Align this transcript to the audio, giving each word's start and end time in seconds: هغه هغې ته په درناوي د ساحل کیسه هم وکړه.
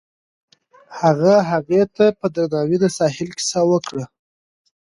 هغه 0.99 1.33
هغې 1.49 1.81
ته 1.95 2.05
په 2.19 2.27
درناوي 2.35 2.77
د 2.81 2.85
ساحل 2.97 3.29
کیسه 3.37 3.57
هم 3.61 3.67
وکړه. 3.71 4.05